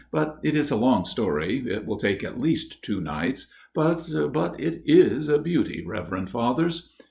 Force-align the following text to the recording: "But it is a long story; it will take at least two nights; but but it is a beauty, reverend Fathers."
"But 0.11 0.39
it 0.41 0.55
is 0.55 0.71
a 0.71 0.75
long 0.75 1.05
story; 1.05 1.57
it 1.69 1.85
will 1.85 1.97
take 1.97 2.23
at 2.23 2.39
least 2.39 2.81
two 2.81 2.99
nights; 3.01 3.45
but 3.75 4.09
but 4.33 4.59
it 4.59 4.81
is 4.83 5.29
a 5.29 5.37
beauty, 5.37 5.83
reverend 5.85 6.31
Fathers." 6.31 6.89